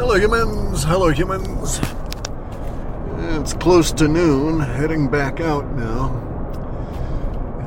[0.00, 0.82] Hello, humans.
[0.82, 1.78] Hello, humans.
[3.38, 6.08] It's close to noon, heading back out now.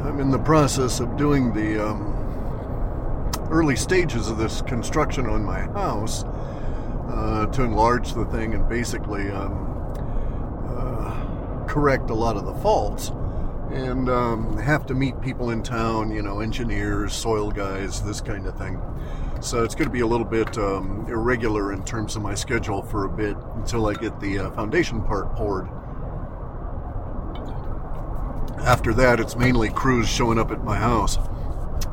[0.03, 5.59] I'm in the process of doing the um, early stages of this construction on my
[5.59, 6.23] house
[7.07, 9.93] uh, to enlarge the thing and basically um,
[10.75, 13.09] uh, correct a lot of the faults.
[13.69, 18.47] And um, have to meet people in town, you know, engineers, soil guys, this kind
[18.47, 18.81] of thing.
[19.43, 22.81] So it's going to be a little bit um, irregular in terms of my schedule
[22.81, 25.67] for a bit until I get the uh, foundation part poured.
[28.59, 31.17] After that, it's mainly crews showing up at my house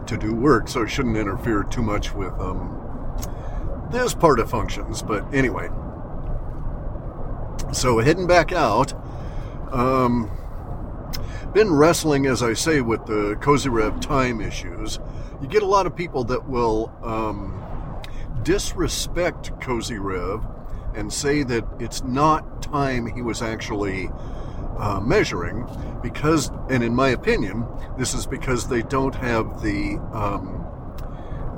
[0.07, 5.03] to do work, so it shouldn't interfere too much with um, this part of functions.
[5.03, 5.69] But anyway,
[7.73, 8.93] so heading back out.
[9.73, 10.31] Um,
[11.53, 14.99] been wrestling, as I say, with the Kozyrev time issues.
[15.41, 17.63] You get a lot of people that will um,
[18.43, 20.47] disrespect Kozyrev
[20.97, 24.11] and say that it's not time he was actually
[24.79, 25.67] uh, measuring
[26.03, 27.67] because, and in my opinion,
[27.99, 30.67] this is because they don't have the um,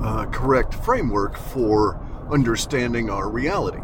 [0.02, 3.82] uh, correct framework for understanding our reality,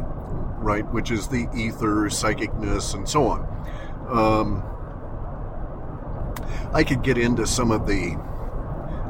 [0.59, 0.91] right?
[0.93, 3.41] Which is the ether, psychicness, and so on.
[4.09, 4.78] Um,
[6.73, 8.17] I could get into some of the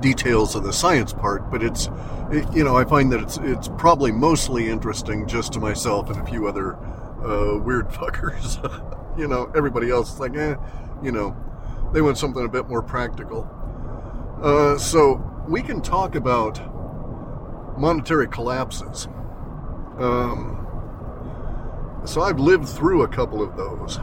[0.00, 1.88] details of the science part, but it's,
[2.30, 6.20] it, you know, I find that it's it's probably mostly interesting just to myself and
[6.20, 6.76] a few other
[7.24, 8.58] uh, weird fuckers.
[9.18, 10.54] you know, everybody else is like, eh,
[11.02, 11.36] you know,
[11.92, 13.48] they want something a bit more practical.
[14.42, 16.60] Uh, so we can talk about
[17.78, 19.08] monetary collapses.
[19.98, 20.54] Um,
[22.04, 23.98] so I've lived through a couple of those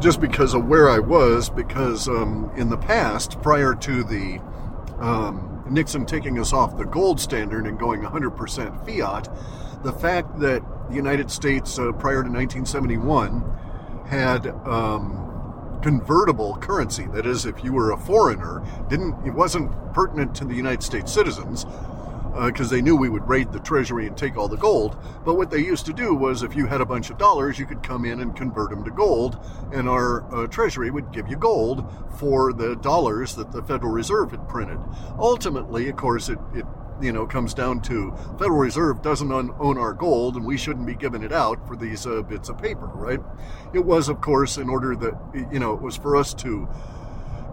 [0.00, 4.40] just because of where I was, because um, in the past, prior to the
[4.98, 9.28] um, Nixon taking us off the gold standard and going 100% fiat,
[9.82, 13.44] the fact that the United States, uh, prior to 1971,
[14.06, 17.06] had um, convertible currency.
[17.06, 21.12] That is, if you were a foreigner, didn't it wasn't pertinent to the United States
[21.12, 21.66] citizens
[22.44, 24.96] because uh, they knew we would raid the treasury and take all the gold.
[25.24, 27.66] But what they used to do was, if you had a bunch of dollars, you
[27.66, 29.38] could come in and convert them to gold,
[29.72, 31.84] and our uh, treasury would give you gold
[32.18, 34.78] for the dollars that the Federal Reserve had printed.
[35.18, 36.66] Ultimately, of course, it, it
[37.00, 40.94] you know comes down to Federal Reserve doesn't own our gold, and we shouldn't be
[40.94, 43.20] giving it out for these uh, bits of paper, right?
[43.72, 46.68] It was, of course, in order that you know it was for us to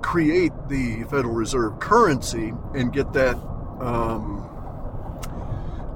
[0.02, 3.38] create the Federal Reserve currency and get that.
[3.80, 4.50] Um,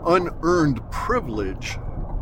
[0.07, 1.77] unearned privilege,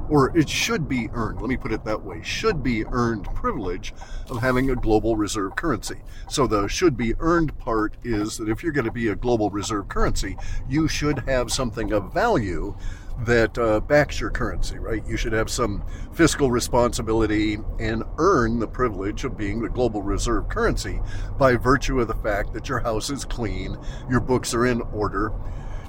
[0.09, 3.93] or it should be earned, let me put it that way, should be earned privilege
[4.29, 6.01] of having a global reserve currency.
[6.29, 9.49] So the should be earned part is that if you're going to be a global
[9.49, 10.37] reserve currency,
[10.67, 12.75] you should have something of value
[13.19, 15.05] that uh, backs your currency, right?
[15.07, 20.49] You should have some fiscal responsibility and earn the privilege of being the global reserve
[20.49, 20.99] currency
[21.37, 23.77] by virtue of the fact that your house is clean,
[24.09, 25.31] your books are in order,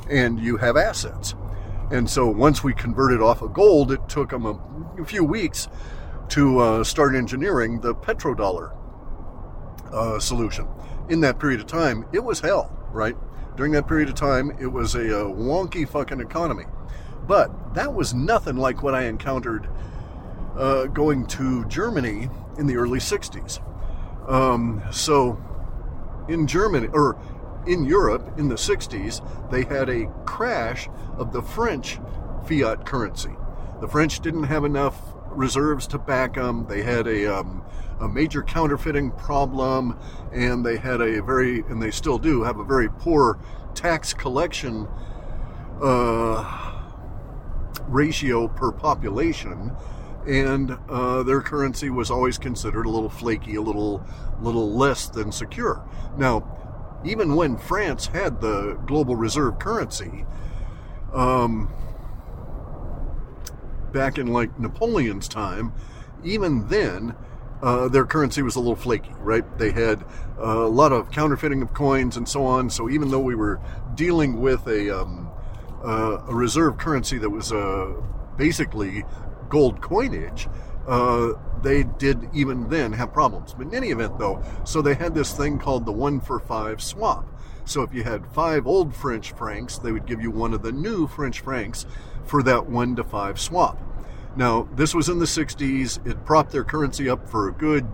[0.08, 1.34] and you have assets.
[1.90, 5.68] And so once we converted off of gold, it took them a, few weeks
[6.30, 8.74] to uh, start engineering the petrodollar
[9.92, 10.66] uh, solution.
[11.08, 13.16] In that period of time, it was hell, right?
[13.56, 16.64] During that period of time, it was a, a wonky fucking economy.
[17.26, 19.68] But that was nothing like what I encountered
[20.56, 23.60] uh, going to Germany in the early 60s.
[24.28, 25.40] Um, so
[26.28, 27.16] in Germany, or
[27.66, 30.88] in Europe in the 60s, they had a crash
[31.18, 31.98] of the French
[32.46, 33.34] fiat currency.
[33.80, 35.00] The French didn't have enough
[35.30, 36.66] reserves to back them.
[36.68, 37.62] They had a, um,
[38.00, 39.98] a major counterfeiting problem,
[40.32, 43.38] and they had a very, and they still do, have a very poor
[43.74, 44.88] tax collection
[45.82, 46.72] uh,
[47.88, 49.72] ratio per population.
[50.26, 54.04] And uh, their currency was always considered a little flaky, a little,
[54.40, 55.86] little less than secure.
[56.16, 56.55] Now,
[57.06, 60.26] even when France had the global reserve currency,
[61.12, 61.72] um,
[63.92, 65.72] back in like Napoleon's time,
[66.24, 67.14] even then,
[67.62, 69.58] uh, their currency was a little flaky, right?
[69.58, 70.02] They had
[70.38, 72.68] uh, a lot of counterfeiting of coins and so on.
[72.68, 73.60] So even though we were
[73.94, 75.30] dealing with a, um,
[75.84, 77.94] uh, a reserve currency that was uh,
[78.36, 79.04] basically
[79.48, 80.48] gold coinage,
[80.86, 83.54] uh, they did even then have problems.
[83.54, 86.82] But in any event, though, so they had this thing called the one for five
[86.82, 87.26] swap.
[87.64, 90.72] So if you had five old French francs, they would give you one of the
[90.72, 91.84] new French francs
[92.24, 93.80] for that one to five swap.
[94.36, 96.06] Now, this was in the 60s.
[96.06, 97.86] It propped their currency up for a good,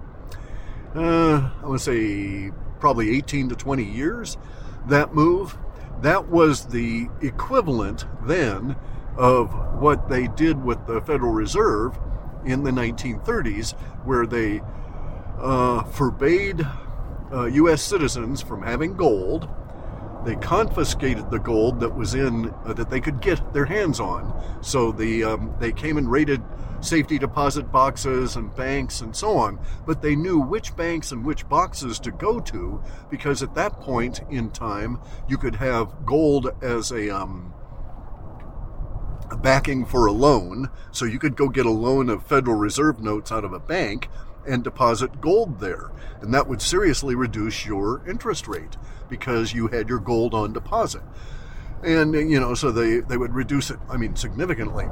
[0.95, 2.51] uh, I to say,
[2.81, 4.37] probably 18 to 20 years.
[4.89, 5.57] That move,
[6.03, 8.77] that was the equivalent then
[9.17, 11.99] of what they did with the Federal Reserve
[12.45, 13.73] in the 1930s,
[14.05, 14.61] where they
[15.39, 16.67] uh, forbade
[17.33, 17.83] uh, U.S.
[17.83, 19.49] citizens from having gold.
[20.25, 24.41] They confiscated the gold that was in uh, that they could get their hands on.
[24.63, 26.43] So the um, they came and raided
[26.81, 31.49] safety deposit boxes and banks and so on, but they knew which banks and which
[31.49, 34.99] boxes to go to because at that point in time
[35.29, 37.52] you could have gold as a um,
[39.43, 40.71] backing for a loan.
[40.91, 44.09] So you could go get a loan of Federal Reserve notes out of a bank
[44.47, 45.91] and deposit gold there.
[46.21, 48.77] And that would seriously reduce your interest rate
[49.09, 51.03] because you had your gold on deposit.
[51.83, 54.87] And, you know, so they, they would reduce it, I mean, significantly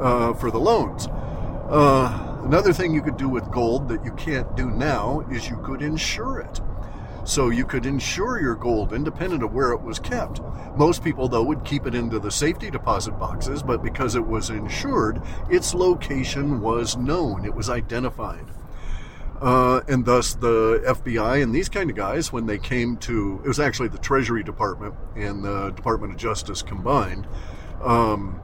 [0.00, 1.06] uh, for the loans.
[1.06, 5.56] Uh, another thing you could do with gold that you can't do now is you
[5.64, 6.60] could insure it.
[7.28, 10.40] So you could insure your gold independent of where it was kept.
[10.78, 14.48] Most people, though, would keep it into the safety deposit boxes, but because it was
[14.48, 15.20] insured,
[15.50, 18.46] its location was known, it was identified.
[19.42, 23.48] Uh, and thus the FBI and these kind of guys, when they came to, it
[23.48, 27.28] was actually the Treasury Department and the Department of Justice combined,
[27.82, 28.40] um,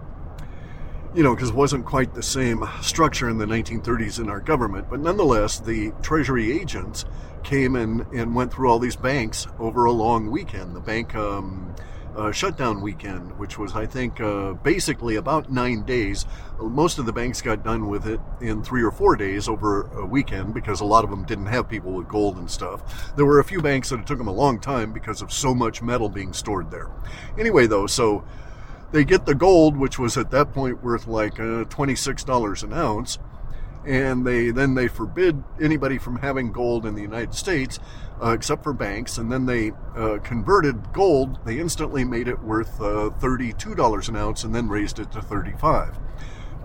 [1.14, 4.90] you know, because it wasn't quite the same structure in the 1930s in our government,
[4.90, 7.06] but nonetheless, the Treasury agents
[7.44, 10.74] came and, and went through all these banks over a long weekend.
[10.74, 11.74] The bank um,
[12.16, 16.26] uh, shutdown weekend, which was, I think, uh, basically about nine days.
[16.60, 20.06] Most of the banks got done with it in three or four days over a
[20.06, 23.14] weekend because a lot of them didn't have people with gold and stuff.
[23.16, 25.54] There were a few banks that it took them a long time because of so
[25.54, 26.90] much metal being stored there.
[27.38, 28.24] Anyway, though, so
[28.92, 33.18] they get the gold, which was at that point worth like uh, $26 an ounce
[33.86, 37.78] and they then they forbid anybody from having gold in the United States
[38.22, 39.18] uh, except for banks.
[39.18, 41.38] And then they uh, converted gold.
[41.44, 45.22] They instantly made it worth uh, thirty-two dollars an ounce, and then raised it to
[45.22, 45.98] thirty-five.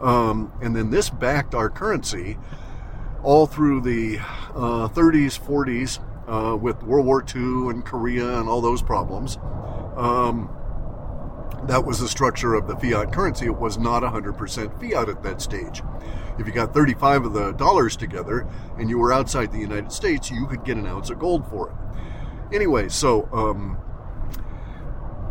[0.01, 2.37] Um, and then this backed our currency
[3.21, 5.99] all through the 30s, uh, 40s,
[6.29, 9.37] uh, with World War II and Korea and all those problems.
[9.97, 10.49] Um,
[11.63, 13.47] that was the structure of the fiat currency.
[13.47, 15.81] It was not 100% fiat at that stage.
[16.39, 18.47] If you got 35 of the dollars together
[18.77, 21.69] and you were outside the United States, you could get an ounce of gold for
[21.69, 22.55] it.
[22.55, 23.77] Anyway, so um,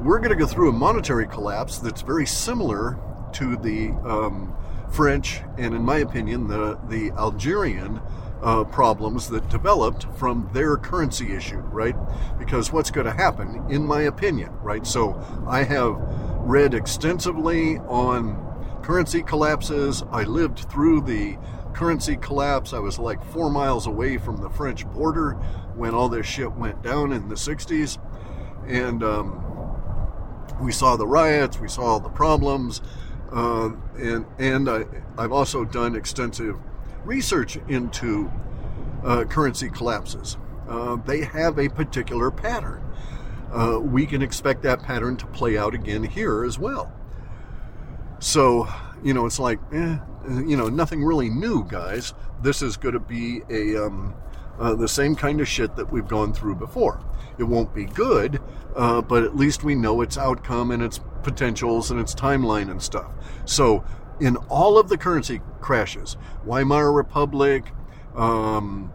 [0.01, 2.99] we're going to go through a monetary collapse that's very similar
[3.33, 4.55] to the um,
[4.91, 8.01] French and, in my opinion, the, the Algerian
[8.43, 11.97] uh, problems that developed from their currency issue, right?
[12.39, 14.87] Because what's going to happen, in my opinion, right?
[14.87, 15.97] So I have
[16.41, 18.45] read extensively on
[18.89, 20.03] currency collapses.
[20.11, 21.37] I lived through the
[21.75, 22.73] currency collapse.
[22.73, 25.33] I was like four miles away from the French border
[25.77, 27.99] when all this shit went down in the 60s.
[28.67, 29.45] And um,
[30.63, 32.81] we saw the riots, we saw all the problems.
[33.31, 34.87] Uh, and and I,
[35.19, 36.57] I've also done extensive
[37.05, 38.33] research into
[39.05, 40.39] uh, currency collapses.
[40.67, 42.83] Uh, they have a particular pattern.
[43.53, 46.91] Uh, we can expect that pattern to play out again here as well.
[48.21, 48.69] So,
[49.03, 49.99] you know, it's like, eh,
[50.29, 52.15] you know, nothing really new, guys.
[52.43, 54.15] This is going to be a um,
[54.59, 57.01] uh, the same kind of shit that we've gone through before.
[57.39, 58.41] It won't be good,
[58.75, 62.83] uh, but at least we know its outcome and its potentials and its timeline and
[62.83, 63.13] stuff.
[63.45, 63.85] So
[64.21, 67.73] in all of the currency crashes, Weimar Republic,
[68.17, 68.93] um,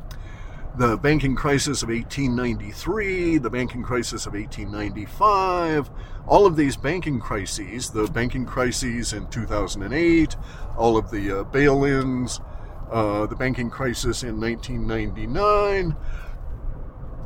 [0.76, 5.92] the banking crisis of 1893, the banking crisis of 1895,
[6.28, 10.36] all of these banking crises, the banking crises in 2008,
[10.76, 12.40] all of the uh, bail ins,
[12.92, 15.96] uh, the banking crisis in 1999,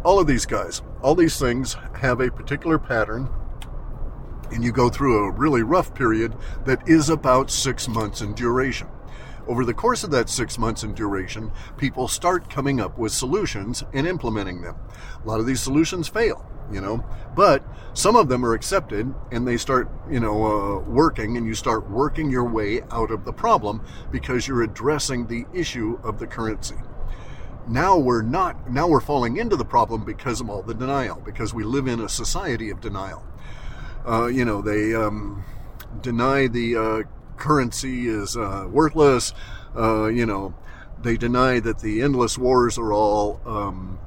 [0.04, 3.30] all of these guys, all these things have a particular pattern
[4.52, 6.36] and you go through a really rough period
[6.66, 8.88] that is about six months in duration.
[9.48, 13.84] Over the course of that six months in duration, people start coming up with solutions
[13.94, 14.76] and implementing them.
[15.24, 17.64] A lot of these solutions fail, you know, but
[17.94, 21.90] some of them are accepted and they start, you know, uh, working and you start
[21.90, 26.76] working your way out of the problem because you're addressing the issue of the currency
[27.70, 31.54] now we're not now we're falling into the problem because of all the denial because
[31.54, 33.22] we live in a society of denial
[34.08, 35.44] uh, you know, they um,
[36.02, 37.04] deny the uh,
[37.38, 39.34] currency is uh, worthless.
[39.76, 40.56] Uh, you know,
[41.02, 44.00] they deny that the endless wars are all um,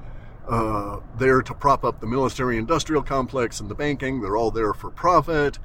[0.49, 4.21] uh, there to prop up the military-industrial complex and the banking.
[4.21, 5.59] They're all there for profit.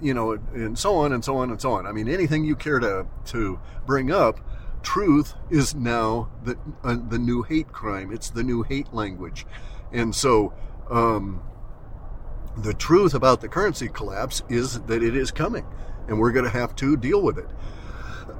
[0.00, 1.86] you know, and so on and so on and so on.
[1.86, 4.40] I mean, anything you care to to bring up
[4.84, 8.12] truth is now the uh, the new hate crime.
[8.12, 9.46] It's the new hate language,
[9.90, 10.52] and so
[10.90, 11.42] um,
[12.56, 15.66] the truth about the currency collapse is that it is coming.
[16.08, 17.48] And we're going to have to deal with it.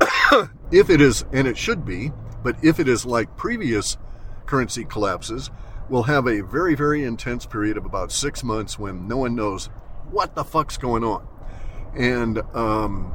[0.71, 3.97] if it is, and it should be, but if it is like previous
[4.47, 5.51] currency collapses,
[5.89, 9.67] we'll have a very, very intense period of about six months when no one knows
[10.11, 11.27] what the fuck's going on.
[11.95, 13.13] And um,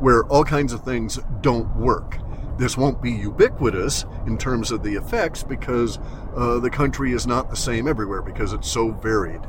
[0.00, 2.18] where all kinds of things don't work.
[2.58, 5.98] This won't be ubiquitous in terms of the effects because
[6.34, 9.42] uh, the country is not the same everywhere because it's so varied.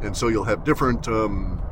[0.00, 1.62] And so you'll have different um,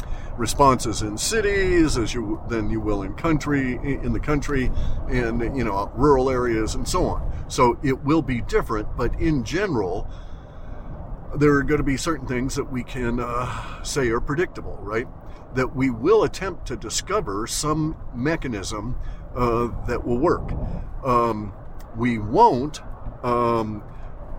[0.40, 4.72] responses in cities as you than you will in country in the country
[5.08, 7.44] and you know rural areas and so on.
[7.48, 10.08] So it will be different, but in general,
[11.36, 15.06] there are going to be certain things that we can uh, say are predictable, right?
[15.54, 18.96] That we will attempt to discover some mechanism
[19.36, 20.50] uh, that will work.
[21.04, 21.52] Um,
[21.96, 22.80] we won't
[23.22, 23.82] um,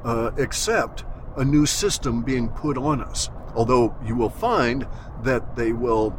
[0.03, 1.03] uh, accept
[1.38, 3.29] a new system being put on us.
[3.53, 4.88] Although you will find
[5.23, 6.17] that they will,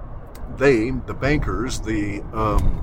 [0.56, 2.82] they, the bankers, the um,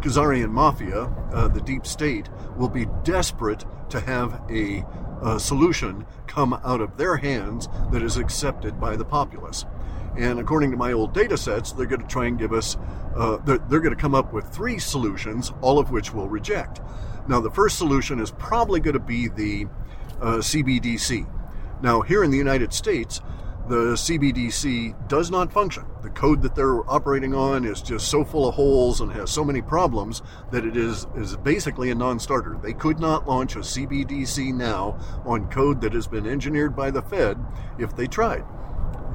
[0.00, 4.84] Khazarian mafia, uh, the deep state, will be desperate to have a,
[5.38, 9.64] solution come out of their hands that is accepted by the populace.
[10.18, 12.76] And according to my old data sets, they're going to try and give us,
[13.16, 16.82] uh, they're, they're going to come up with three solutions, all of which we'll reject.
[17.26, 19.66] Now, the first solution is probably going to be the
[20.20, 21.26] uh, CBDC.
[21.82, 23.20] Now, here in the United States,
[23.68, 25.84] the CBDC does not function.
[26.02, 29.42] The code that they're operating on is just so full of holes and has so
[29.42, 32.58] many problems that it is, is basically a non starter.
[32.62, 37.00] They could not launch a CBDC now on code that has been engineered by the
[37.00, 37.38] Fed
[37.78, 38.44] if they tried.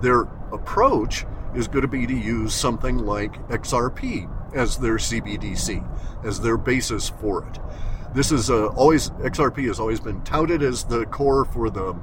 [0.01, 6.39] Their approach is going to be to use something like XRP as their CBDC, as
[6.39, 7.59] their basis for it.
[8.15, 11.95] This is uh, always XRP has always been touted as the core for the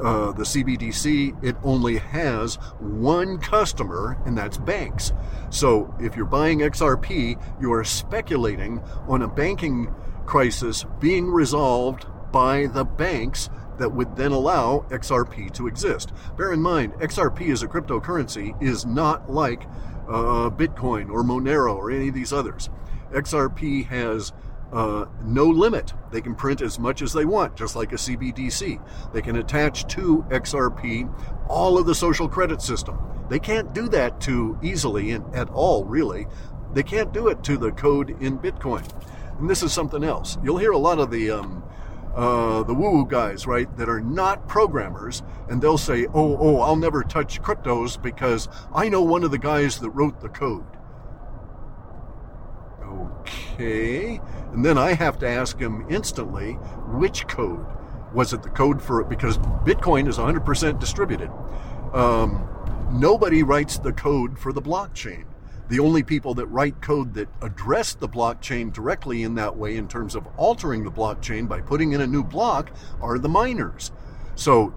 [0.00, 5.12] uh, the CBDC, it only has one customer, and that's banks.
[5.50, 9.94] So if you're buying XRP, you are speculating on a banking
[10.26, 16.12] crisis being resolved by the banks that would then allow XRP to exist.
[16.36, 19.64] Bear in mind, XRP as a cryptocurrency is not like
[20.08, 22.68] uh, Bitcoin or Monero or any of these others.
[23.12, 24.32] XRP has
[24.74, 25.94] uh, no limit.
[26.10, 29.12] They can print as much as they want, just like a CBDC.
[29.12, 31.08] They can attach to XRP
[31.48, 32.98] all of the social credit system.
[33.30, 36.26] They can't do that too easily in, at all, really.
[36.72, 38.84] They can't do it to the code in Bitcoin.
[39.38, 40.38] And this is something else.
[40.42, 41.62] You'll hear a lot of the um,
[42.14, 46.76] uh, the woo-woo guys, right, that are not programmers, and they'll say, "Oh, oh, I'll
[46.76, 50.64] never touch cryptos because I know one of the guys that wrote the code."
[53.24, 54.20] Okay.
[54.52, 56.52] And then I have to ask him instantly
[56.92, 57.64] which code.
[58.12, 59.08] Was it the code for it?
[59.08, 61.30] Because Bitcoin is 100% distributed.
[61.92, 62.48] Um,
[62.92, 65.24] nobody writes the code for the blockchain.
[65.68, 69.88] The only people that write code that address the blockchain directly in that way, in
[69.88, 73.90] terms of altering the blockchain by putting in a new block, are the miners.
[74.34, 74.74] So,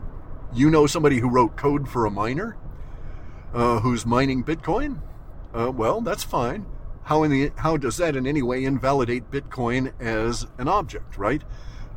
[0.53, 2.55] you know somebody who wrote code for a miner
[3.53, 5.01] uh, who's mining Bitcoin?
[5.53, 6.65] Uh, well, that's fine
[7.07, 11.41] how in the how does that in any way invalidate Bitcoin as an object, right?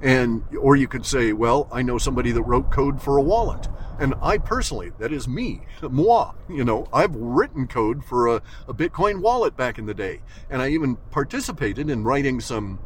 [0.00, 3.66] And or you could say, well, I know somebody that wrote code for a wallet.
[3.98, 8.72] And I personally, that is me, moi, you know, I've written code for a, a
[8.72, 10.20] Bitcoin wallet back in the day.
[10.48, 12.78] And I even participated in writing some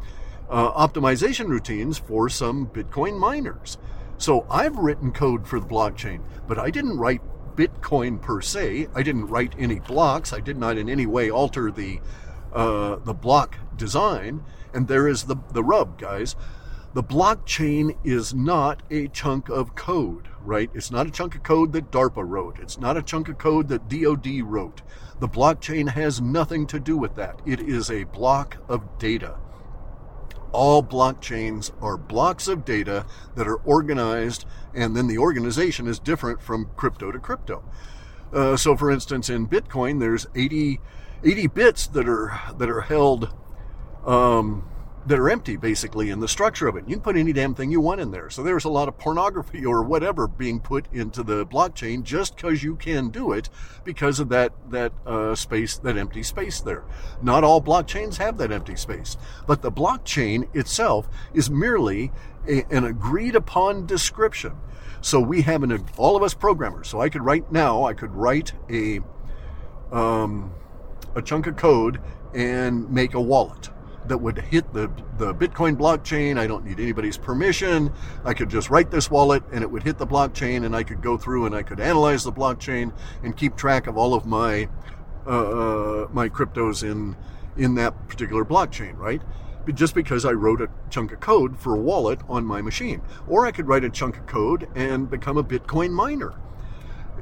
[0.48, 3.76] uh, optimization routines for some Bitcoin miners.
[4.16, 7.20] So I've written code for the blockchain, but I didn't write
[7.56, 8.88] Bitcoin per se.
[8.94, 10.32] I didn't write any blocks.
[10.32, 12.00] I did not in any way alter the
[12.52, 14.42] uh, the block design.
[14.72, 16.36] And there is the the rub, guys.
[16.94, 20.70] The blockchain is not a chunk of code, right?
[20.74, 22.60] It's not a chunk of code that DARPA wrote.
[22.60, 24.82] It's not a chunk of code that DoD wrote.
[25.18, 27.40] The blockchain has nothing to do with that.
[27.44, 29.36] It is a block of data
[30.54, 36.40] all blockchains are blocks of data that are organized, and then the organization is different
[36.40, 37.64] from crypto to crypto.
[38.32, 40.80] Uh, so, for instance, in Bitcoin, there's 80,
[41.24, 43.34] 80 bits that are that are held
[44.06, 44.68] um,
[45.06, 46.84] that are empty basically in the structure of it.
[46.88, 48.30] You can put any damn thing you want in there.
[48.30, 52.62] So there's a lot of pornography or whatever being put into the blockchain just because
[52.62, 53.50] you can do it
[53.84, 56.84] because of that that uh, space, that empty space there.
[57.22, 62.10] Not all blockchains have that empty space, but the blockchain itself is merely
[62.48, 64.52] a, an agreed upon description.
[65.02, 66.88] So we have an all of us programmers.
[66.88, 67.84] So I could write now.
[67.84, 69.00] I could write a
[69.92, 70.54] um,
[71.14, 72.00] a chunk of code
[72.32, 73.68] and make a wallet
[74.08, 76.38] that would hit the, the Bitcoin blockchain.
[76.38, 77.92] I don't need anybody's permission.
[78.24, 81.02] I could just write this wallet and it would hit the blockchain and I could
[81.02, 82.92] go through and I could analyze the blockchain
[83.22, 84.68] and keep track of all of my
[85.26, 87.16] uh, my cryptos in
[87.56, 89.22] in that particular blockchain, right?
[89.72, 93.46] Just because I wrote a chunk of code for a wallet on my machine, or
[93.46, 96.34] I could write a chunk of code and become a Bitcoin miner.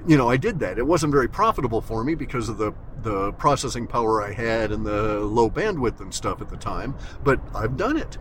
[0.06, 0.78] You know, I did that.
[0.78, 4.87] It wasn't very profitable for me because of the the processing power I had and
[4.87, 6.94] the low bandwidth and stuff at the time,
[7.25, 8.16] but I've done it.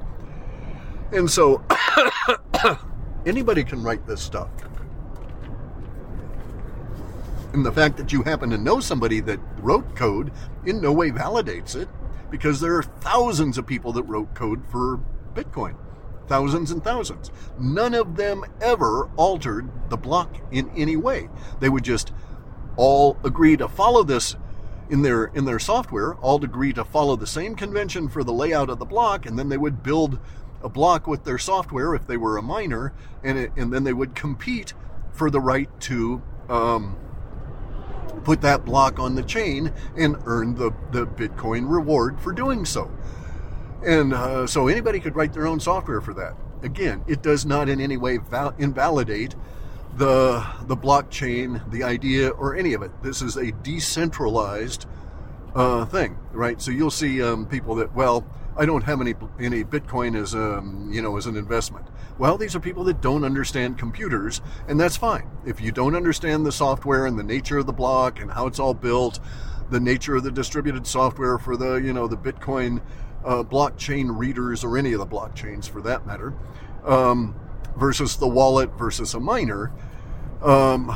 [1.12, 1.64] And so
[3.26, 4.50] anybody can write this stuff.
[7.54, 10.32] And the fact that you happen to know somebody that wrote code
[10.66, 11.90] in no way validates it
[12.30, 15.00] because there are thousands of people that wrote code for
[15.34, 15.76] Bitcoin.
[16.28, 17.32] Thousands and thousands.
[17.60, 21.30] None of them ever altered the block in any way.
[21.60, 22.14] They would just
[22.78, 24.36] all agree to follow this
[24.90, 28.70] in their in their software, all agree to follow the same convention for the layout
[28.70, 30.20] of the block, and then they would build
[30.64, 33.94] a block with their software if they were a miner, and it, and then they
[33.94, 34.74] would compete
[35.12, 36.98] for the right to um,
[38.24, 42.92] put that block on the chain and earn the, the Bitcoin reward for doing so.
[43.86, 46.36] And uh, so anybody could write their own software for that.
[46.62, 49.36] Again, it does not in any way val- invalidate
[49.98, 52.92] the the blockchain, the idea, or any of it.
[53.02, 54.86] This is a decentralized
[55.56, 56.62] uh, thing, right?
[56.62, 60.90] So you'll see um, people that well I don't have any any Bitcoin as um,
[60.92, 61.88] you know as an investment.
[62.18, 65.30] Well, these are people that don't understand computers, and that's fine.
[65.46, 68.60] If you don't understand the software and the nature of the block and how it's
[68.60, 69.20] all built,
[69.72, 72.82] the nature of the distributed software for the you know the Bitcoin
[73.24, 76.34] uh, blockchain readers or any of the blockchains for that matter,
[76.84, 77.36] um,
[77.78, 79.72] versus the wallet versus a miner.
[80.42, 80.96] Um,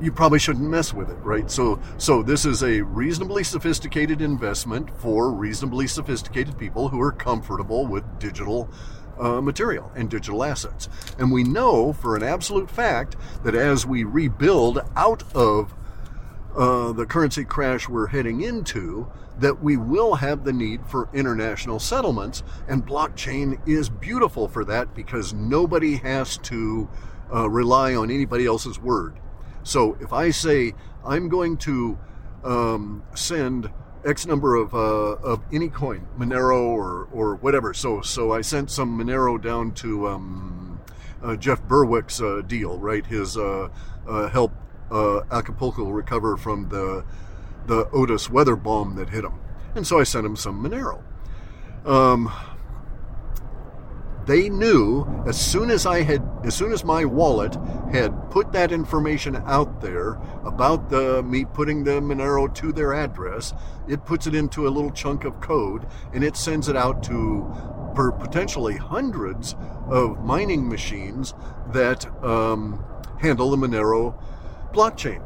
[0.00, 1.50] you probably shouldn't mess with it, right?
[1.50, 7.86] So, so this is a reasonably sophisticated investment for reasonably sophisticated people who are comfortable
[7.86, 8.68] with digital
[9.18, 10.90] uh, material and digital assets.
[11.18, 15.74] And we know for an absolute fact that as we rebuild out of
[16.56, 21.78] uh, the currency crash we're heading into, that we will have the need for international
[21.78, 26.88] settlements, and blockchain is beautiful for that because nobody has to
[27.32, 29.18] uh, rely on anybody else's word.
[29.62, 30.72] So if I say
[31.04, 31.98] I'm going to
[32.44, 33.70] um, send
[34.04, 37.74] X number of uh, of any coin, Monero or or whatever.
[37.74, 40.80] So so I sent some Monero down to um,
[41.22, 43.04] uh, Jeff Berwick's uh, deal, right?
[43.04, 43.68] His uh,
[44.06, 44.52] help
[44.90, 47.04] uh, Acapulco recover from the
[47.66, 49.40] the Otis weather bomb that hit him,
[49.74, 51.02] and so I sent him some Monero.
[51.84, 52.32] Um,
[54.26, 57.56] they knew as soon as I had, as soon as my wallet
[57.92, 63.54] had put that information out there about the me putting the Monero to their address,
[63.88, 67.46] it puts it into a little chunk of code and it sends it out to
[67.94, 69.54] per potentially hundreds
[69.88, 71.32] of mining machines
[71.72, 72.84] that um,
[73.20, 74.20] handle the Monero
[74.76, 75.22] blockchain.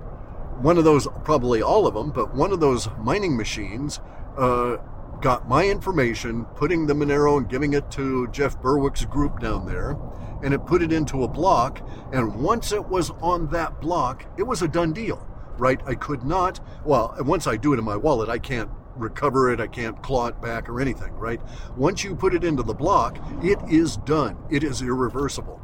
[0.62, 4.00] One of those, probably all of them, but one of those mining machines
[4.38, 4.76] uh,
[5.20, 9.96] got my information, putting the Monero and giving it to Jeff Berwick's group down there,
[10.42, 11.86] and it put it into a block.
[12.12, 15.26] And once it was on that block, it was a done deal,
[15.58, 15.80] right?
[15.86, 19.60] I could not, well, once I do it in my wallet, I can't recover it,
[19.60, 21.40] I can't claw it back or anything, right?
[21.76, 25.60] Once you put it into the block, it is done, it is irreversible.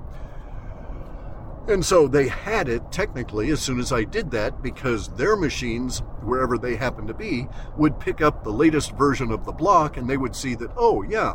[1.69, 5.99] And so they had it technically as soon as I did that because their machines,
[6.23, 10.09] wherever they happened to be, would pick up the latest version of the block and
[10.09, 11.35] they would see that, oh, yeah,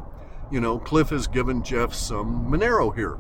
[0.50, 3.18] you know, Cliff has given Jeff some Monero here.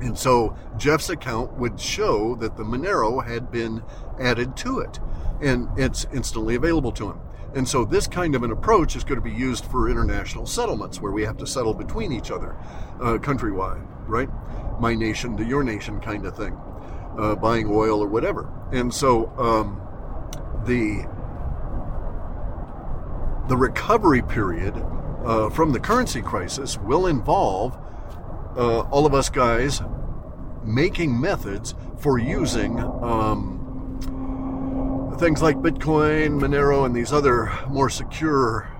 [0.00, 3.82] And so Jeff's account would show that the Monero had been
[4.18, 5.00] added to it
[5.40, 7.20] and it's instantly available to him.
[7.54, 11.00] And so this kind of an approach is going to be used for international settlements
[11.00, 12.56] where we have to settle between each other
[13.00, 14.28] uh, countrywide, right?
[14.80, 16.58] My nation to your nation kind of thing,
[17.18, 18.50] uh, buying oil or whatever.
[18.72, 19.80] And so um,
[20.64, 21.06] the
[23.48, 24.74] the recovery period
[25.24, 27.76] uh, from the currency crisis will involve
[28.56, 29.82] uh, all of us guys
[30.64, 33.56] making methods for using um,
[35.18, 38.70] things like Bitcoin, Monero, and these other more secure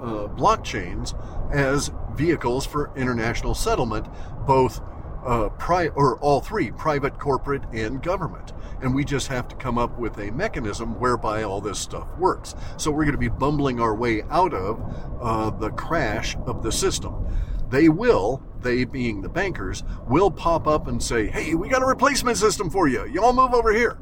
[0.00, 1.14] uh, blockchains
[1.52, 4.06] as vehicles for international settlement,
[4.46, 4.80] both
[5.24, 8.52] uh, pri- or all three, private, corporate, and government.
[8.82, 12.54] And we just have to come up with a mechanism whereby all this stuff works.
[12.78, 14.80] So we're going to be bumbling our way out of
[15.20, 17.26] uh, the crash of the system.
[17.68, 21.86] They will, they being the bankers, will pop up and say, hey, we got a
[21.86, 23.06] replacement system for you.
[23.06, 23.98] Y'all move over here.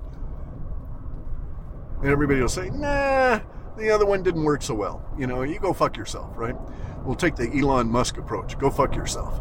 [2.01, 3.41] And everybody will say, nah,
[3.77, 5.05] the other one didn't work so well.
[5.19, 6.55] You know, you go fuck yourself, right?
[7.05, 8.59] We'll take the Elon Musk approach.
[8.59, 9.41] Go fuck yourself.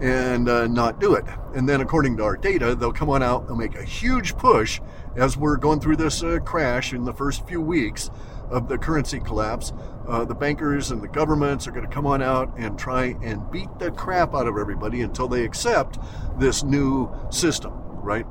[0.00, 1.24] And uh, not do it.
[1.54, 4.80] And then, according to our data, they'll come on out, they'll make a huge push
[5.16, 8.10] as we're going through this uh, crash in the first few weeks
[8.50, 9.72] of the currency collapse.
[10.06, 13.50] Uh, the bankers and the governments are going to come on out and try and
[13.50, 15.98] beat the crap out of everybody until they accept
[16.38, 18.26] this new system, right?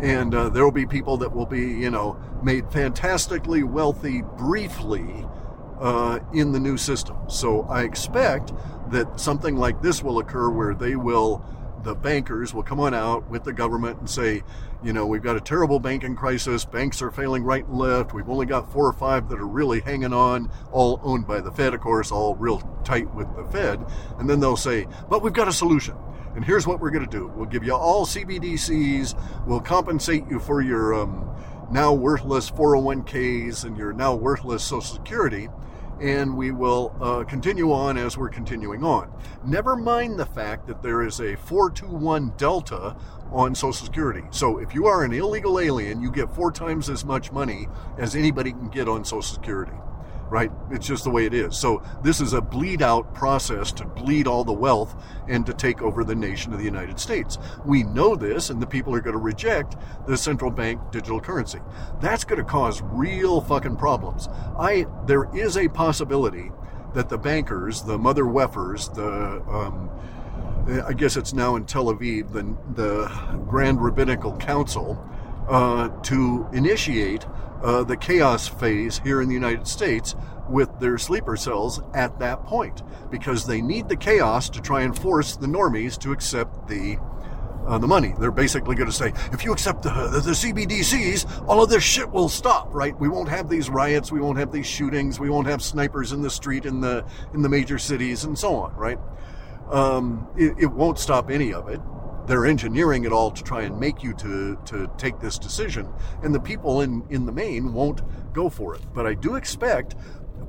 [0.00, 5.26] And uh, there will be people that will be, you know, made fantastically wealthy briefly
[5.80, 7.16] uh, in the new system.
[7.28, 8.52] So I expect
[8.90, 11.44] that something like this will occur where they will,
[11.82, 14.42] the bankers will come on out with the government and say,
[14.82, 16.64] you know, we've got a terrible banking crisis.
[16.64, 18.14] Banks are failing right and left.
[18.14, 21.50] We've only got four or five that are really hanging on, all owned by the
[21.50, 23.84] Fed, of course, all real tight with the Fed.
[24.18, 25.96] And then they'll say, but we've got a solution.
[26.36, 30.38] And here's what we're going to do we'll give you all CBDCs, we'll compensate you
[30.38, 31.34] for your um,
[31.70, 35.48] now worthless 401ks and your now worthless Social Security
[36.00, 39.10] and we will uh, continue on as we're continuing on.
[39.44, 42.94] Never mind the fact that there is a 421 delta
[43.30, 44.22] on Social Security.
[44.30, 47.66] So if you are an illegal alien, you get four times as much money
[47.98, 49.72] as anybody can get on Social Security
[50.28, 50.50] right?
[50.70, 51.56] It's just the way it is.
[51.56, 54.94] So this is a bleed out process to bleed all the wealth
[55.28, 57.38] and to take over the nation of the United States.
[57.64, 61.60] We know this, and the people are going to reject the central bank digital currency.
[62.00, 64.28] That's going to cause real fucking problems.
[64.58, 66.50] I there is a possibility
[66.94, 69.90] that the bankers, the mother weffers, the um,
[70.84, 73.06] I guess it's now in Tel Aviv, the, the
[73.48, 74.98] Grand Rabbinical Council,
[75.48, 77.24] uh, to initiate
[77.62, 80.14] uh, the chaos phase here in the United States
[80.48, 84.96] with their sleeper cells at that point because they need the chaos to try and
[84.96, 86.98] force the normies to accept the
[87.66, 88.14] uh, the money.
[88.20, 91.82] They're basically going to say, if you accept the, the, the, CBDCs, all of this
[91.82, 92.96] shit will stop, right?
[92.96, 96.22] We won't have these riots, we won't have these shootings, we won't have snipers in
[96.22, 99.00] the street in the in the major cities, and so on, right?
[99.68, 101.80] Um, it, it won't stop any of it
[102.26, 105.88] they're engineering it all to try and make you to to take this decision
[106.22, 108.82] and the people in in the main won't go for it.
[108.92, 109.94] But i do expect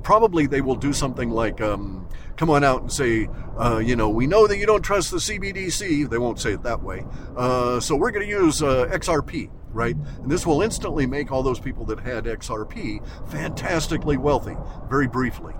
[0.02, 4.08] probably they will do something like um, come on out and say uh, you know
[4.08, 7.04] we know that you don't trust the cbdc they won't say it that way.
[7.36, 9.96] Uh, so we're going to use uh, xrp right?
[10.22, 14.56] And this will instantly make all those people that had xrp fantastically wealthy
[14.88, 15.54] very briefly.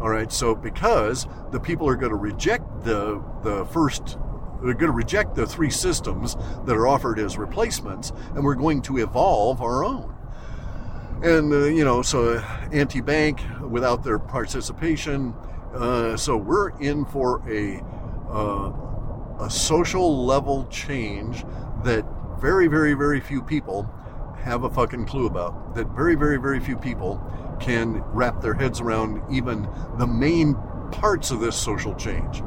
[0.00, 4.18] All right so because the people are going to reject the the first
[4.62, 8.82] we're going to reject the three systems that are offered as replacements, and we're going
[8.82, 10.14] to evolve our own.
[11.22, 12.38] And, uh, you know, so
[12.72, 15.34] anti bank without their participation.
[15.74, 17.82] Uh, so we're in for a,
[18.30, 21.44] uh, a social level change
[21.84, 22.04] that
[22.40, 23.88] very, very, very few people
[24.42, 25.74] have a fucking clue about.
[25.74, 27.22] That very, very, very few people
[27.60, 29.68] can wrap their heads around even
[29.98, 30.54] the main
[30.90, 32.42] parts of this social change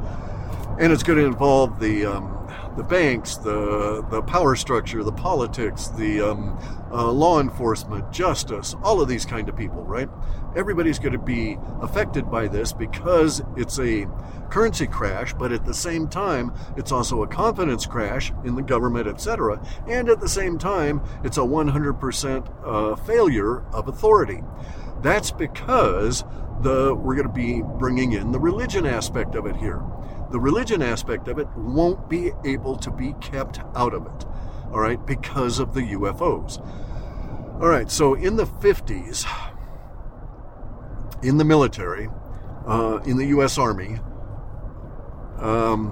[0.78, 2.34] and it's going to involve the um,
[2.76, 6.58] the banks, the the power structure, the politics, the um,
[6.90, 10.08] uh, law enforcement, justice, all of these kind of people, right?
[10.56, 14.06] Everybody's going to be affected by this because it's a
[14.50, 19.08] currency crash, but at the same time, it's also a confidence crash in the government,
[19.08, 19.60] etc.
[19.88, 24.42] And at the same time, it's a 100% uh, failure of authority.
[25.02, 26.24] That's because
[26.60, 29.82] the we're going to be bringing in the religion aspect of it here
[30.30, 34.26] the religion aspect of it won't be able to be kept out of it,
[34.72, 36.58] all right, because of the UFOs.
[37.60, 39.26] All right, so in the 50s,
[41.22, 42.08] in the military,
[42.66, 43.58] uh, in the U.S.
[43.58, 43.98] Army,
[45.38, 45.90] um,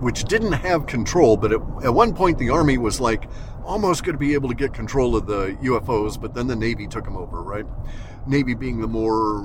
[0.00, 3.28] which didn't have control, but at, at one point the Army was like
[3.64, 6.86] almost going to be able to get control of the UFOs, but then the Navy
[6.86, 7.66] took them over, right?
[8.26, 9.38] Navy being the more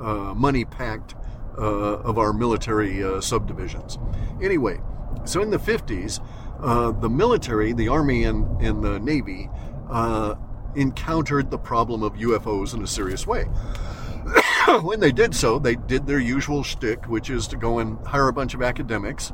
[0.00, 1.14] uh, money packed
[1.62, 3.98] of our military uh, subdivisions.
[4.42, 4.80] Anyway,
[5.24, 6.20] so in the 50s,
[6.60, 9.48] uh, the military, the Army and, and the Navy,
[10.74, 13.44] encountered the problem of UFOs in a serious way.
[14.82, 18.28] when they did so, they did their usual shtick, which is to go and hire
[18.28, 19.32] a bunch of academics,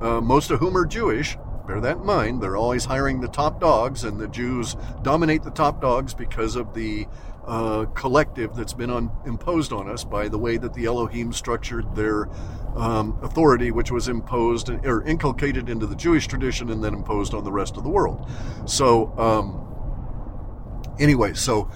[0.00, 1.36] uh, most of whom are Jewish.
[1.66, 2.42] Bear that in mind.
[2.42, 6.74] They're always hiring the top dogs, and the Jews dominate the top dogs because of
[6.74, 7.06] the
[7.46, 8.90] uh, collective that's been
[9.26, 12.28] imposed on us by the way that the Elohim structured their
[12.76, 17.44] um, authority, which was imposed or inculcated into the Jewish tradition and then imposed on
[17.44, 18.30] the rest of the world.
[18.66, 21.70] So, um, anyway, so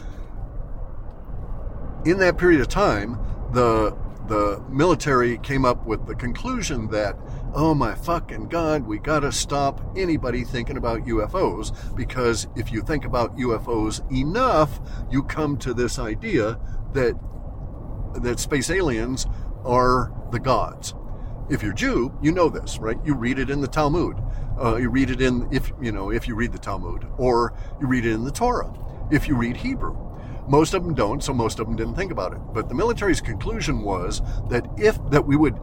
[2.05, 3.19] in that period of time,
[3.53, 3.97] the
[4.29, 7.17] the military came up with the conclusion that
[7.57, 13.07] oh my fucking god, we gotta stop anybody thinking about UFOs because if you think
[13.07, 14.79] about UFOs enough,
[15.11, 16.61] you come to this idea
[16.93, 17.15] that
[18.23, 19.27] that space aliens
[19.65, 20.95] are the gods.
[21.49, 22.99] if you're Jew, you know this, right?
[23.05, 24.17] You read it in the Talmud.
[24.61, 27.87] Uh, you read it in if you know if you read the Talmud, or you
[27.87, 28.73] read it in the Torah.
[29.11, 29.97] If you read Hebrew,
[30.49, 32.41] most of them don't, so most of them didn't think about it.
[32.53, 35.59] But the military's conclusion was that if that we would,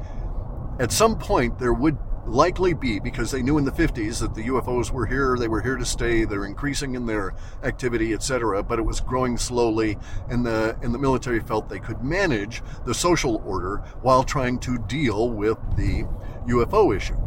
[0.79, 4.43] at some point, there would likely be because they knew in the 50s that the
[4.43, 7.33] UFOs were here, they were here to stay, they're increasing in their
[7.63, 8.63] activity, etc.
[8.63, 9.97] But it was growing slowly,
[10.29, 14.77] and the and the military felt they could manage the social order while trying to
[14.77, 16.05] deal with the
[16.47, 17.17] UFO issue.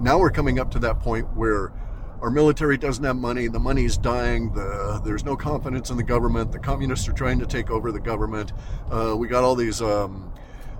[0.00, 1.72] Now we're coming up to that point where
[2.20, 6.52] our military doesn't have money, the money's dying, the, there's no confidence in the government,
[6.52, 8.52] the communists are trying to take over the government.
[8.90, 10.32] Uh, we got all these um,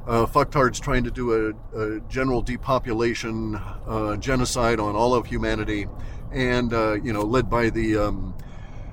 [0.07, 5.87] uh, fucktards trying to do a, a general depopulation uh, genocide on all of humanity,
[6.33, 8.35] and uh, you know, led by the um,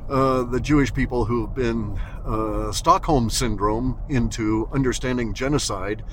[0.10, 6.04] uh, the Jewish people who've been uh, Stockholm syndrome into understanding genocide,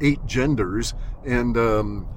[0.00, 2.08] eight genders, and um,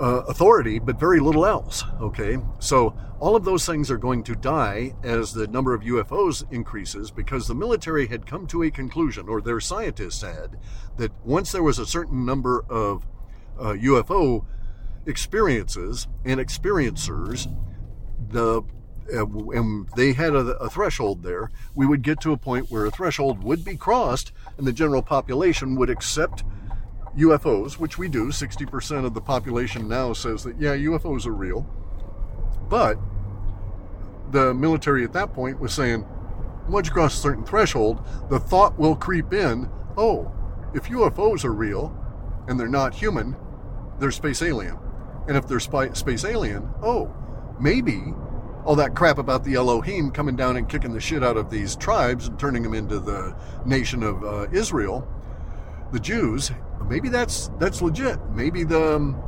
[0.00, 1.84] uh, authority, but very little else.
[2.00, 6.50] Okay, so all of those things are going to die as the number of UFOs
[6.52, 10.58] increases because the military had come to a conclusion, or their scientists had,
[10.98, 13.06] that once there was a certain number of
[13.58, 14.44] uh, UFO
[15.06, 17.46] experiences and experiencers,
[18.28, 18.62] the
[19.14, 22.86] uh, and they had a, a, threshold there, we would get to a point where
[22.86, 26.42] a threshold would be crossed and the general population would accept
[27.16, 28.26] UFOs, which we do.
[28.28, 31.66] 60% of the population now says that, yeah, UFOs are real.
[32.68, 32.98] But
[34.30, 36.04] the military at that point was saying,
[36.68, 40.30] once you cross a certain threshold, the thought will creep in oh,
[40.74, 41.96] if UFOs are real
[42.48, 43.36] and they're not human,
[43.98, 44.78] they're space alien.
[45.26, 47.12] And if they're spy- space alien, oh,
[47.58, 48.14] maybe
[48.64, 51.76] all that crap about the Elohim coming down and kicking the shit out of these
[51.76, 55.08] tribes and turning them into the nation of uh, Israel,
[55.92, 56.50] the Jews
[56.84, 58.18] maybe that's that's legit.
[58.34, 59.22] Maybe the um,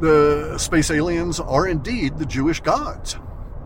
[0.00, 3.16] the space aliens are indeed the Jewish gods,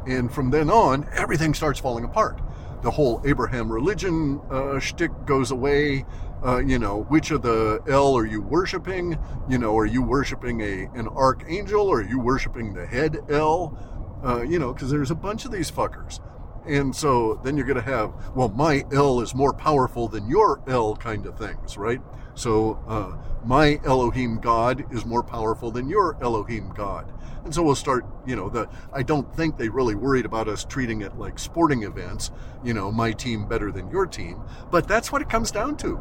[0.06, 2.40] and from then on, everything starts falling apart.
[2.82, 6.04] The whole Abraham religion uh, shtick goes away.
[6.44, 9.16] Uh, you know, which of the L are you worshiping?
[9.48, 13.78] You know, are you worshiping a an archangel or are you worshiping the head L?
[14.24, 16.20] Uh, you know, because there's a bunch of these fuckers.
[16.66, 20.62] And so then you're going to have, well, my L is more powerful than your
[20.68, 22.00] L kind of things, right?
[22.34, 27.12] So uh, my Elohim God is more powerful than your Elohim God.
[27.44, 30.64] And so we'll start, you know, the I don't think they really worried about us
[30.64, 32.30] treating it like sporting events,
[32.62, 34.40] you know, my team better than your team.
[34.70, 36.00] But that's what it comes down to.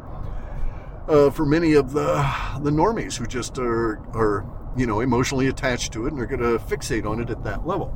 [1.08, 2.14] Uh, for many of the
[2.62, 4.46] the normies who just are are
[4.78, 7.66] you know emotionally attached to it and are going to fixate on it at that
[7.66, 7.92] level.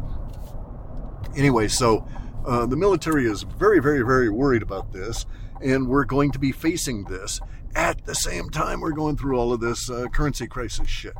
[1.35, 2.07] Anyway, so
[2.45, 5.25] uh, the military is very, very, very worried about this,
[5.61, 7.41] and we're going to be facing this
[7.75, 11.15] at the same time we're going through all of this uh, currency crisis shit.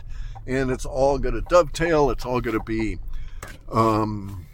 [0.48, 2.98] And it's all going to dovetail, it's all going to be
[3.72, 4.46] um,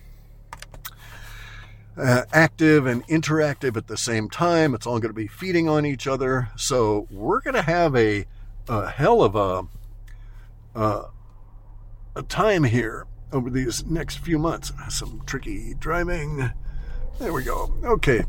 [1.98, 4.74] uh, active and interactive at the same time.
[4.74, 6.50] It's all going to be feeding on each other.
[6.56, 8.26] So we're going to have a,
[8.68, 9.68] a, hell of a,
[10.76, 11.04] uh,
[12.16, 14.72] a time here over these next few months.
[14.90, 16.52] Some tricky driving.
[17.20, 17.74] There we go.
[17.84, 18.24] Okay.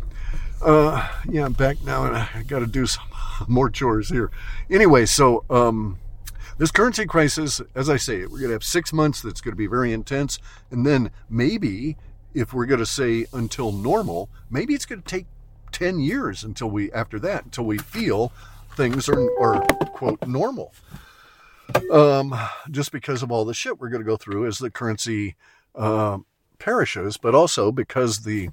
[0.63, 3.05] Uh, yeah, I'm back now and I got to do some
[3.49, 4.31] more chores here.
[4.71, 5.99] Anyway, so um,
[6.59, 9.57] this currency crisis, as I say, we're going to have six months that's going to
[9.57, 10.39] be very intense.
[10.71, 11.97] And then maybe,
[12.33, 15.27] if we're going to say until normal, maybe it's going to take
[15.73, 18.33] 10 years until we, after that, until we feel
[18.77, 19.63] things are, are
[19.95, 20.73] quote, normal.
[21.91, 22.39] Um,
[22.71, 25.35] just because of all the shit we're going to go through as the currency
[25.75, 26.19] uh,
[26.61, 28.51] perishes, but also because the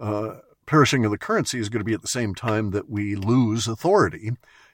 [0.00, 3.14] uh, perishing of the currency is going to be at the same time that we
[3.14, 4.32] lose authority.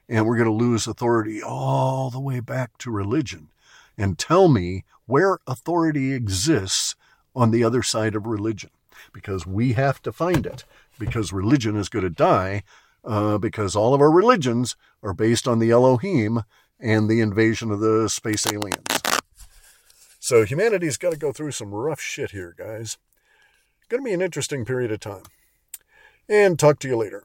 [0.08, 3.48] And we're going to lose authority all the way back to religion.
[3.96, 6.96] And tell me where authority exists
[7.34, 8.70] on the other side of religion.
[9.12, 10.64] Because we have to find it.
[10.98, 12.62] Because religion is going to die.
[13.04, 16.42] Uh, because all of our religions are based on the Elohim
[16.78, 18.84] and the invasion of the space aliens.
[20.18, 22.98] So humanity's got to go through some rough shit here, guys.
[23.88, 25.22] Going to be an interesting period of time
[26.30, 27.24] and talk to you later.